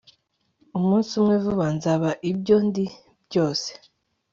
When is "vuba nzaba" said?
1.43-2.09